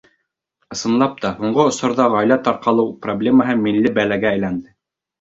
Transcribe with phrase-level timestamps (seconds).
[0.75, 4.79] Ысынлап та, һуңғы осорҙа ғаилә тарҡалыу проблемаһы милли бәләгә әйләнде.